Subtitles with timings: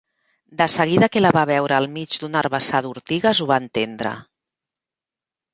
[0.61, 4.15] De seguida que la va veure al mig d'un herbassar d'ortigues ho va entendre.